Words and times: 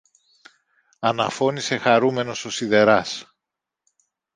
αναφώνησε 0.99 1.77
χαρούμενος 1.77 2.45
ο 2.45 2.49
σιδεράς. 2.49 3.35